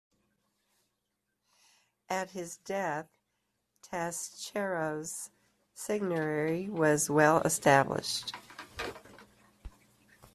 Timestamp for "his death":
2.31-3.05